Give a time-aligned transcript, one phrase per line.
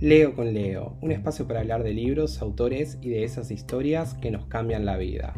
[0.00, 4.30] Leo con Leo, un espacio para hablar de libros, autores y de esas historias que
[4.30, 5.34] nos cambian la vida.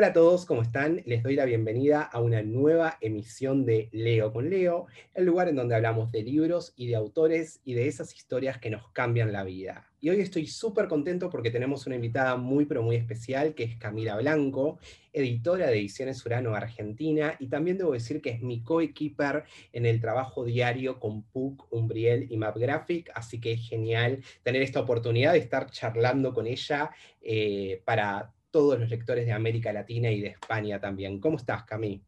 [0.00, 1.02] Hola a todos, ¿cómo están?
[1.04, 5.56] Les doy la bienvenida a una nueva emisión de Leo con Leo, el lugar en
[5.56, 9.44] donde hablamos de libros y de autores y de esas historias que nos cambian la
[9.44, 9.90] vida.
[10.00, 13.76] Y hoy estoy súper contento porque tenemos una invitada muy pero muy especial que es
[13.76, 14.78] Camila Blanco,
[15.12, 20.00] editora de Ediciones Urano Argentina y también debo decir que es mi coequiper en el
[20.00, 25.40] trabajo diario con PUC, Umbriel y MapGraphic, así que es genial tener esta oportunidad de
[25.40, 26.90] estar charlando con ella
[27.20, 31.20] eh, para todos los lectores de América Latina y de España también.
[31.20, 32.02] ¿Cómo estás, Cami?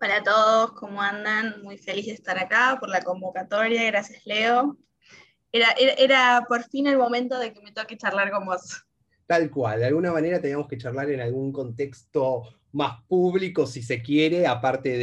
[0.00, 1.62] Hola a todos, ¿cómo andan?
[1.62, 4.76] Muy feliz de estar acá por la convocatoria, gracias Leo.
[5.50, 8.84] Era, era, por fin el momento de que me toque charlar con vos.
[9.26, 12.42] Tal cual, de alguna manera teníamos que charlar en algún contexto
[12.74, 14.98] más público, si se quiere, aparte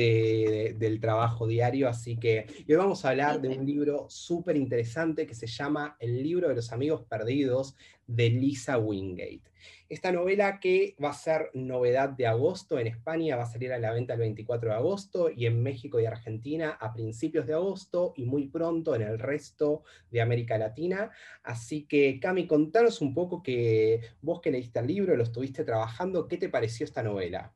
[0.76, 1.88] del trabajo diario.
[1.88, 6.22] Así que hoy vamos a hablar de un libro súper interesante que se llama El
[6.22, 7.76] libro de los amigos perdidos
[8.08, 9.52] de Lisa Wingate.
[9.90, 13.80] Esta novela que va a ser novedad de agosto en España, va a salir a
[13.80, 18.14] la venta el 24 de agosto y en México y Argentina a principios de agosto
[18.16, 21.12] y muy pronto en el resto de América Latina.
[21.44, 26.28] Así que Cami, contanos un poco que vos que leíste el libro, lo estuviste trabajando,
[26.28, 27.54] ¿qué te pareció esta novela?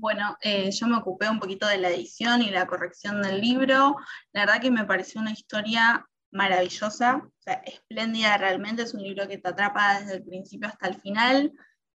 [0.00, 3.96] Bueno, eh, yo me ocupé un poquito de la edición y la corrección del libro.
[4.32, 7.28] La verdad que me pareció una historia maravillosa,
[7.64, 11.52] espléndida realmente, es un libro que te atrapa desde el principio hasta el final.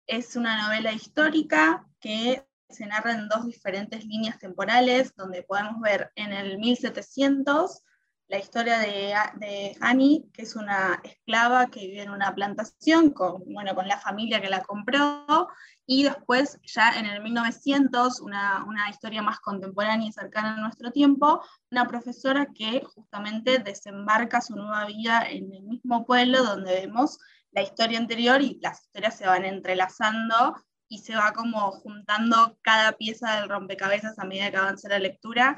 [0.07, 6.11] Es una novela histórica que se narra en dos diferentes líneas temporales, donde podemos ver
[6.15, 7.83] en el 1700
[8.27, 13.43] la historia de, de Annie, que es una esclava que vive en una plantación con,
[13.45, 15.49] bueno, con la familia que la compró,
[15.85, 20.91] y después ya en el 1900, una, una, historia más contemporánea y cercana a nuestro
[20.91, 27.19] tiempo, una profesora que justamente desembarca su nueva vida en el mismo pueblo donde vemos
[27.51, 30.55] la historia anterior y las historias se van entrelazando
[30.87, 35.57] y se va como juntando cada pieza del rompecabezas a medida que avanza la lectura.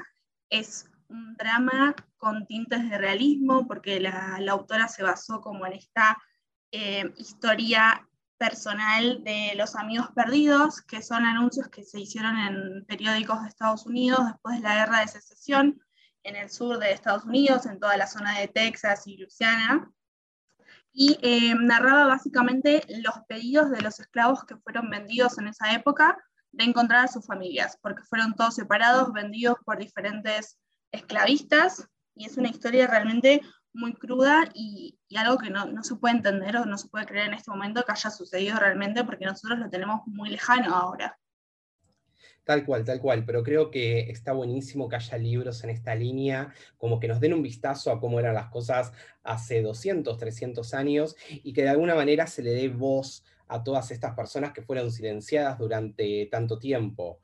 [0.50, 1.94] Es un drama
[2.26, 6.20] con tintes de realismo porque la, la autora se basó como en esta
[6.72, 8.04] eh, historia
[8.36, 13.86] personal de los amigos perdidos, que son anuncios que se hicieron en periódicos de Estados
[13.86, 15.80] Unidos después de la guerra de secesión
[16.24, 19.88] en el sur de Estados Unidos, en toda la zona de Texas y Luisiana,
[20.92, 26.18] y eh, narraba básicamente los pedidos de los esclavos que fueron vendidos en esa época
[26.50, 30.58] de encontrar a sus familias, porque fueron todos separados, vendidos por diferentes
[30.90, 33.42] esclavistas, y es una historia realmente
[33.76, 37.34] muy cruda y, algo que no, se puede entender o no se puede creer en
[37.34, 41.18] este momento que haya sucedido realmente porque nosotros lo tenemos muy lejano ahora.
[42.44, 46.52] Tal cual, tal cual, pero creo que está buenísimo que haya libros en esta línea,
[46.78, 48.92] como que nos den un vistazo a cómo eran las cosas
[49.24, 53.90] hace 200, 300 años y que de alguna manera se le dé voz a todas
[53.90, 57.20] estas personas que fueron silenciadas durante tanto tiempo.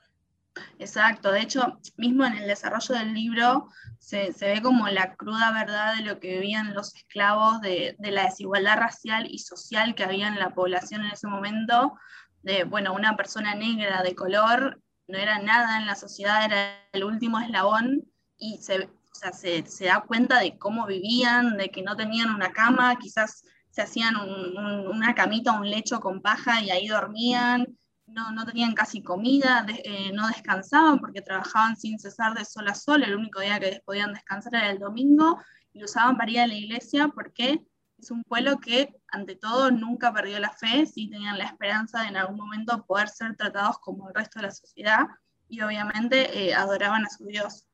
[0.79, 3.69] Exacto, de hecho, mismo en el desarrollo del libro
[3.99, 8.77] se, ve como la cruda verdad de lo que vivían los esclavos, de, la desigualdad
[8.79, 11.97] racial y social que había en la población en ese momento,
[12.43, 17.05] de, bueno, una persona negra de color no era nada en la sociedad, era el
[17.05, 18.03] último eslabón
[18.37, 18.91] y se,
[19.33, 24.17] se, da cuenta de cómo vivían, de que no tenían una cama, quizás se hacían
[24.17, 27.79] una camita, un lecho con paja y ahí dormían
[28.13, 33.03] no, tenían casi comida, eh, no descansaban porque trabajaban sin cesar de sol a sol,
[33.03, 35.39] el único día que podían descansar era el domingo,
[35.73, 37.63] y usaban para ir la iglesia porque
[37.99, 42.09] es un pueblo que, ante todo, nunca perdió la fe, sí tenían la esperanza de
[42.09, 45.07] en algún momento poder ser tratados como el resto de la sociedad,
[45.49, 47.67] y obviamente eh, adoraban a su Dios.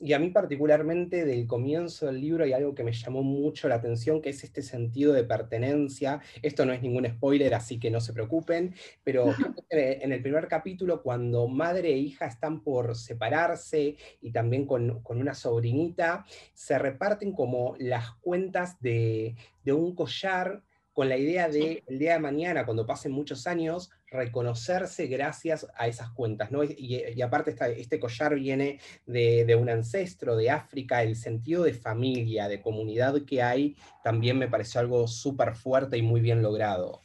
[0.00, 3.76] Y a mí particularmente del comienzo del libro hay algo que me llamó mucho la
[3.76, 6.20] atención, que es este sentido de pertenencia.
[6.40, 9.26] Esto no es ningún spoiler, así que no se preocupen, pero
[9.70, 15.34] en el primer capítulo, cuando madre e hija están por separarse y también con, una
[15.34, 16.24] sobrinita,
[16.54, 19.34] se reparten como las cuentas de,
[19.64, 20.62] de un collar
[20.92, 25.86] con la idea de el día de mañana, cuando pasen muchos años, reconocerse gracias a
[25.86, 26.50] esas cuentas.
[26.50, 26.64] ¿no?
[26.64, 32.60] Y, aparte este collar viene de, un ancestro de África, el sentido de familia, de
[32.60, 37.00] comunidad que hay, también me pareció algo súper fuerte y muy bien logrado.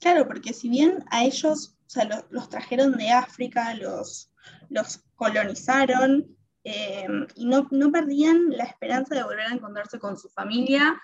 [0.00, 1.76] Claro, porque si bien a ellos
[2.30, 4.30] los, trajeron de África, los,
[5.14, 11.00] colonizaron, eh, y no, no perdían la esperanza de volver a encontrarse con su familia,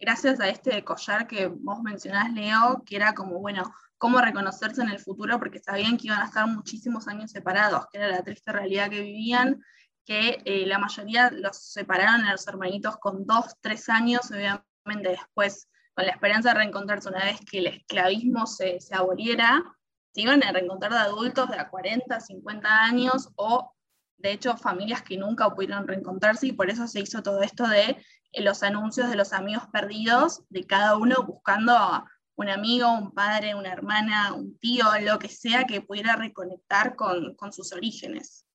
[0.00, 3.62] gracias a este collar que vos mencionás, Leo, que era como, bueno,
[3.98, 7.98] cómo reconocerse en el futuro, porque sabían que iban a estar muchísimos años separados, que
[7.98, 9.62] era la triste realidad que vivían.
[10.04, 15.68] que eh, la mayoría los separaron a los hermanitos con dos, tres años, obviamente después,
[15.94, 19.62] con la esperanza de reencontrarse una vez que el esclavismo se, se aboliera,
[20.12, 23.72] se iban a reencontrar de adultos de a 40, 50 años o
[24.22, 27.96] de hecho familias que nunca pudieron reencontrarse y por eso se hizo todo esto de
[28.32, 33.12] eh, los anuncios de los amigos perdidos, de cada uno buscando a un amigo, un
[33.12, 38.46] padre, una hermana, un tío, lo que sea que pudiera reconectar con, con sus orígenes.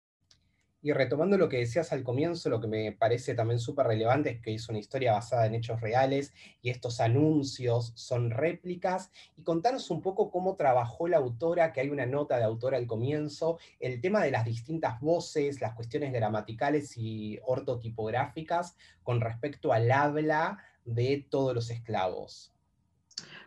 [0.82, 4.42] Y retomando lo que decías al comienzo, lo que me parece también súper relevante es
[4.42, 9.12] que es una historia basada en hechos reales y estos anuncios son réplicas.
[9.36, 12.86] Y contanos un poco cómo trabajó la autora, que hay una nota de autora al
[12.86, 19.92] comienzo, el tema de las distintas voces, las cuestiones gramaticales y ortotipográficas con respecto al
[19.92, 22.54] habla de todos los esclavos.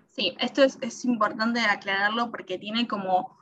[0.08, 3.39] Sí, esto es, es importante aclararlo porque tiene como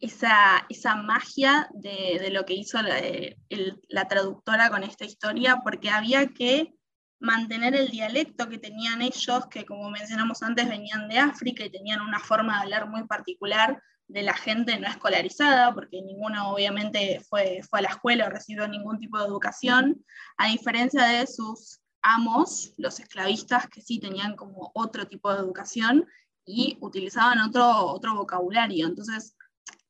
[0.00, 6.74] esa, esa magia de, lo que hizo la, traductora con esta historia, porque había que
[7.20, 12.00] mantener el dialecto que tenían ellos, que como mencionamos antes venían de África y tenían
[12.00, 17.60] una forma de hablar muy particular de la gente no escolarizada, porque ninguno obviamente fue,
[17.68, 20.02] fue a la escuela o recibió ningún tipo de educación,
[20.38, 26.06] a diferencia de sus amos, los esclavistas, que sí tenían como otro tipo de educación
[26.46, 28.86] y utilizaban otro, otro vocabulario.
[28.86, 29.36] Entonces,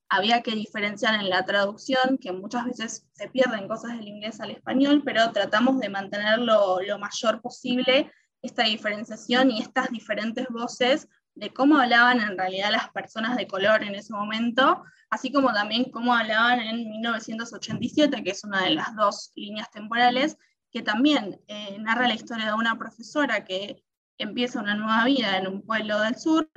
[0.08, 4.50] había que diferenciar en la traducción, que muchas veces se pierden cosas del inglés al
[4.50, 8.10] español, pero tratamos de mantener lo, mayor posible
[8.40, 13.82] esta diferenciación y estas diferentes voces de cómo hablaban en realidad las personas de color
[13.82, 18.96] en ese momento, así como también cómo hablaban en 1987, que es una de las
[18.96, 20.36] dos líneas temporales,
[20.72, 23.84] que también eh, narra la historia de una profesora que
[24.18, 26.48] empieza una nueva vida en un pueblo del sur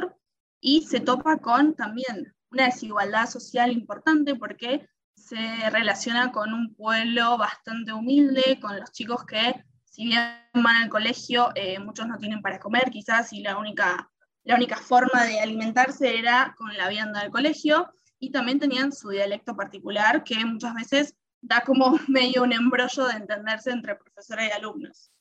[0.59, 7.38] y se topa con también una desigualdad social importante porque se relaciona con un pueblo
[7.38, 10.21] bastante humilde, con los chicos que, si bien
[10.53, 14.09] van al colegio, eh, muchos no tienen para comer quizás y la única,
[14.44, 19.09] la única forma de alimentarse era con la vianda del colegio y también tenían su
[19.09, 24.51] dialecto particular que muchas veces da como medio un embrollo de entenderse entre profesores y
[24.51, 25.12] alumnos.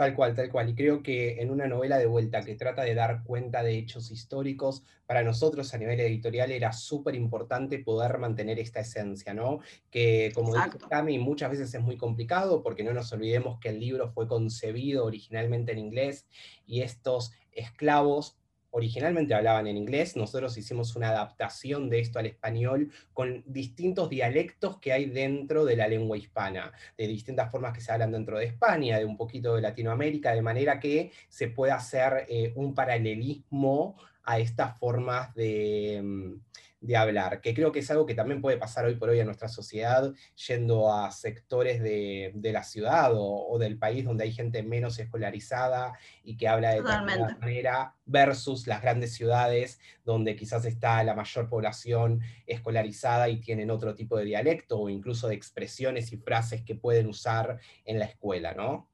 [0.00, 0.70] Tal cual, tal cual.
[0.70, 4.10] Y creo que en una novela de vuelta que trata de dar cuenta de hechos
[4.10, 9.58] históricos, para nosotros a nivel editorial era súper importante poder mantener esta esencia, ¿no?
[9.90, 13.78] Que como dice Cami, muchas veces es muy complicado porque no nos olvidemos que el
[13.78, 16.26] libro fue concebido originalmente en inglés
[16.64, 18.39] y estos esclavos
[18.70, 24.78] originalmente hablaban en inglés, nosotros hicimos una adaptación de esto al español con distintos dialectos
[24.78, 28.46] que hay dentro de la lengua hispana, de distintas formas que se hablan dentro de
[28.46, 33.96] España, de un poquito de Latinoamérica, de manera que se pueda hacer eh, un paralelismo
[34.24, 36.00] a estas formas de...
[36.02, 36.34] Mm,
[36.80, 39.26] de hablar, que creo que es algo que también puede pasar hoy por hoy en
[39.26, 40.12] nuestra sociedad,
[40.46, 45.92] yendo a sectores de, la ciudad o, del país donde hay gente menos escolarizada
[46.24, 51.48] y que habla de otra manera, versus las grandes ciudades donde quizás está la mayor
[51.48, 56.74] población escolarizada y tienen otro tipo de dialecto o incluso de expresiones y frases que
[56.74, 58.88] pueden usar en la escuela, ¿no?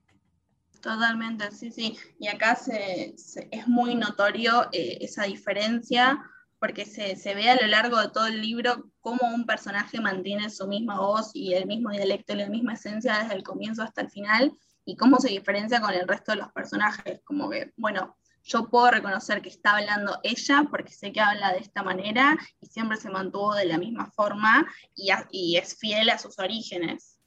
[0.80, 1.96] Totalmente, sí, sí.
[2.18, 3.14] Y acá se,
[3.50, 6.22] es muy notorio eh, esa diferencia
[6.58, 10.66] porque se, ve a lo largo de todo el libro cómo un personaje mantiene su
[10.66, 14.10] misma voz y el mismo dialecto y la misma esencia desde el comienzo hasta el
[14.10, 14.52] final,
[14.84, 17.20] y cómo se diferencia con el resto de los personajes.
[17.24, 21.58] Como que, bueno, yo puedo reconocer que está hablando ella porque sé que habla de
[21.58, 26.18] esta manera y siempre se mantuvo de la misma forma y, y es fiel a
[26.18, 27.18] sus orígenes.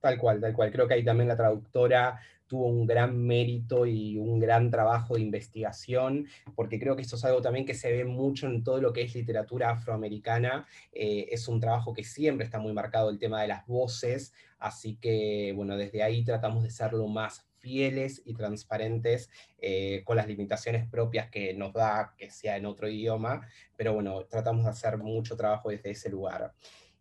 [0.00, 0.72] Tal cual, tal cual.
[0.72, 5.20] Creo que ahí también la traductora tuvo un gran mérito y un gran trabajo de
[5.20, 6.26] investigación,
[6.56, 9.02] porque creo que esto es algo también que se ve mucho en todo lo que
[9.02, 10.66] es literatura afroamericana.
[10.92, 14.96] Eh, es un trabajo que siempre está muy marcado el tema de las voces, así
[14.96, 20.26] que bueno, desde ahí tratamos de ser lo más fieles y transparentes eh, con las
[20.26, 24.96] limitaciones propias que nos da que sea en otro idioma, pero bueno, tratamos de hacer
[24.98, 26.54] mucho trabajo desde ese lugar.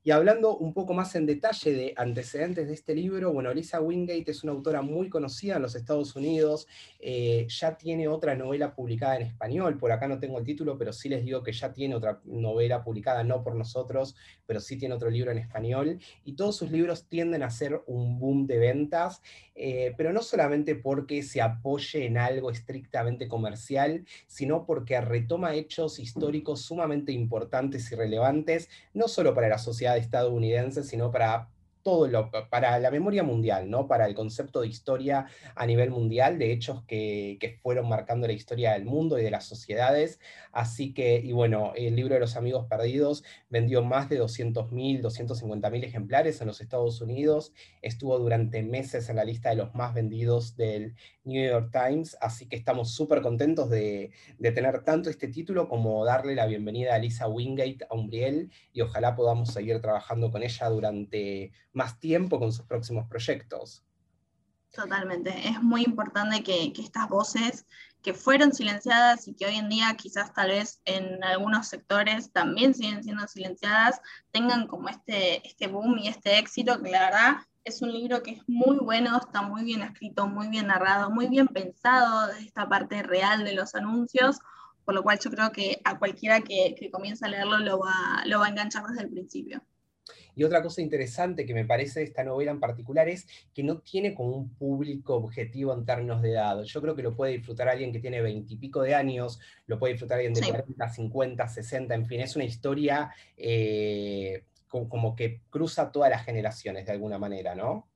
[0.08, 4.32] Y hablando un poco más en detalle de antecedentes de este libro, bueno, Lisa Wingate
[4.32, 6.66] es una autora muy conocida en los Estados Unidos,
[7.02, 10.94] eh, ya tiene otra novela publicada en español, por acá no tengo el título, pero
[10.94, 14.96] sí les digo que ya tiene otra novela publicada, no por nosotros, pero sí tiene
[14.96, 19.22] otro libro en español, y todos sus libros tienden a ser un boom de ventas,
[19.56, 26.00] eh, pero no solamente porque se apoye en algo estrictamente comercial, sino porque retoma hechos
[26.00, 31.50] históricos sumamente importantes y relevantes, no solo para la sociedad estadounidense, sino para
[31.88, 33.88] todo lo, para la memoria mundial, ¿no?
[33.88, 38.34] para el concepto de historia a nivel mundial, de hechos que, que fueron marcando la
[38.34, 40.20] historia del mundo y de las sociedades.
[40.52, 45.86] Así que, y bueno, el libro de los amigos perdidos vendió más de 200.000, 250.000
[45.86, 50.58] ejemplares en los Estados Unidos, estuvo durante meses en la lista de los más vendidos
[50.58, 55.70] del New York Times, así que estamos súper contentos de, de, tener tanto este título
[55.70, 60.44] como darle la bienvenida a Lisa Wingate a Umbriel y ojalá podamos seguir trabajando con
[60.44, 63.84] ella durante más tiempo con sus próximos proyectos.
[64.74, 67.66] Totalmente, es muy importante que, que estas voces
[68.02, 72.74] que fueron silenciadas y que hoy en día quizás tal vez en algunos sectores también
[72.74, 74.00] siguen siendo silenciadas,
[74.32, 78.32] tengan como este, este boom y este éxito, que la verdad es un libro que
[78.32, 82.70] es muy bueno, está muy bien escrito, muy bien narrado, muy bien pensado desde esta
[82.70, 84.40] parte real de los anuncios,
[84.86, 88.24] por lo cual yo creo que a cualquiera que, que comience a leerlo lo va,
[88.26, 89.62] lo va a enganchar desde el principio.
[90.36, 93.80] Y otra cosa interesante que me parece de esta novela en particular es que no
[93.80, 96.64] tiene como un público objetivo en términos de edad.
[96.64, 100.18] Yo creo que lo puede disfrutar alguien que tiene veintipico de años, lo puede disfrutar
[100.18, 100.50] alguien de sí.
[100.50, 106.24] 40, 50, 60, en fin, es una historia eh, como, como que cruza todas las
[106.24, 107.88] generaciones de alguna manera, ¿no?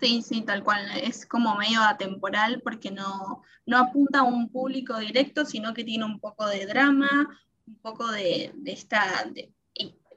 [0.00, 0.86] Sí, sí, tal cual.
[1.02, 6.04] Es como medio atemporal porque no, no apunta a un público directo, sino que tiene
[6.04, 7.28] un poco de drama,
[7.66, 9.52] un poco de, de esta, de,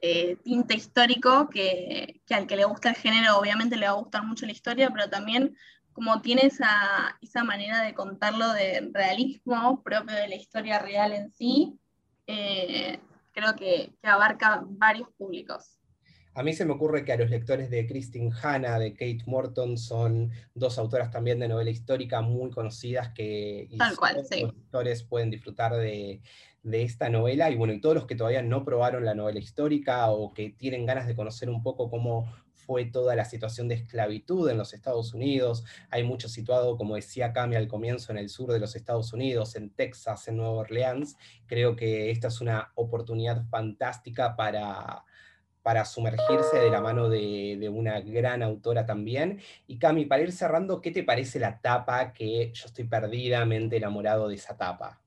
[0.04, 4.00] eh, tinte histórico que, que, al que le gusta el género obviamente le va a
[4.00, 5.56] gustar mucho la historia, pero también
[5.92, 11.30] como tiene esa, esa manera de contarlo de realismo propio de la historia real en
[11.30, 11.78] sí,
[12.26, 12.98] eh,
[13.32, 15.78] creo que, que abarca varios públicos.
[16.34, 19.76] A mí se me ocurre que a los lectores de Christine Hanna, de Kate Morton,
[19.76, 24.40] son dos autoras también de novela histórica muy conocidas que Tal cual, sí.
[24.40, 26.22] los lectores pueden disfrutar de,
[26.62, 27.50] de, esta novela.
[27.50, 30.86] Y bueno, y todos los que todavía no probaron la novela histórica o que tienen
[30.86, 35.14] ganas de conocer un poco cómo fue toda la situación de esclavitud en los Estados
[35.14, 35.64] Unidos.
[35.90, 39.56] Hay mucho situado, como decía Cami al comienzo, en el sur de los Estados Unidos,
[39.56, 41.16] en Texas, en Nueva Orleans.
[41.46, 45.04] Creo que esta es una oportunidad fantástica para
[45.62, 49.40] para sumergirse de la mano de, de, una gran autora también.
[49.68, 54.28] Y Cami, para ir cerrando, ¿qué te parece la tapa que yo estoy perdidamente enamorado
[54.28, 55.01] de esa tapa?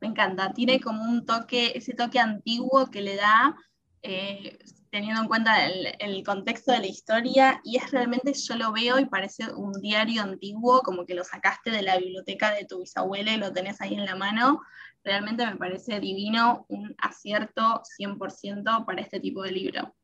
[0.00, 3.56] Me encanta, tiene como un toque, ese toque antiguo que le da,
[4.02, 4.58] eh,
[4.90, 8.98] teniendo en cuenta el, el, contexto de la historia, y es realmente, yo lo veo
[8.98, 13.32] y parece un diario antiguo, como que lo sacaste de la biblioteca de tu bisabuela
[13.32, 14.60] y lo tenés ahí en la mano,
[15.04, 19.94] realmente me parece divino, un acierto 100% para este tipo de libro.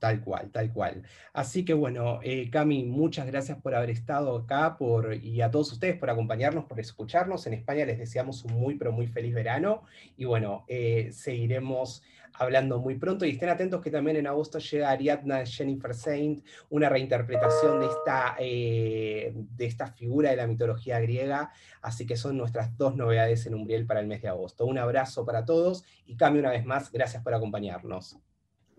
[0.00, 1.02] Tal cual, tal cual.
[1.34, 5.72] Así que bueno, eh, Cami, muchas gracias por haber estado acá por, y a todos
[5.72, 7.46] ustedes por acompañarnos, por escucharnos.
[7.46, 9.82] En España les deseamos un muy, pero muy feliz verano.
[10.16, 12.02] Y bueno, eh, seguiremos
[12.32, 13.26] hablando muy pronto.
[13.26, 18.36] Y estén atentos que también en agosto llega Ariadna Jennifer Saint, una reinterpretación de esta,
[18.38, 21.52] eh, de esta figura de la mitología griega.
[21.82, 24.64] Así que son nuestras dos novedades en Umbriel para el mes de agosto.
[24.64, 28.18] Un abrazo para todos y Cami, una vez más, gracias por acompañarnos.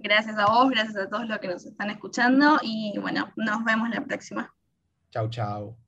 [0.04, 3.90] Gracias a vos, gracias a todos los que nos están escuchando y bueno, nos vemos
[3.90, 4.54] la próxima.
[5.12, 5.81] Chau, chau.